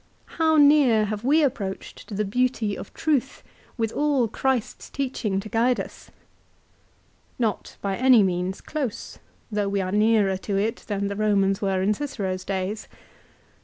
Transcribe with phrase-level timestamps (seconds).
[0.41, 3.43] How near have we approached to the beauty of truth,
[3.77, 6.09] with all Christ's teaching to guide us?
[7.37, 9.19] Not by any means close,
[9.51, 12.87] though we are nearer to it than the Eomans were in Cicero's days.